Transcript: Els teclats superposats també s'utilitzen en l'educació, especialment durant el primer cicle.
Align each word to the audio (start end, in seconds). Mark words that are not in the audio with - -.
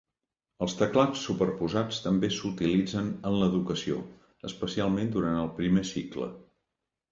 Els 0.65 0.75
teclats 0.77 1.19
superposats 1.27 1.99
també 2.05 2.29
s'utilitzen 2.37 3.13
en 3.31 3.37
l'educació, 3.43 4.01
especialment 4.51 5.15
durant 5.19 5.41
el 5.45 5.55
primer 5.61 5.87
cicle. 5.95 6.35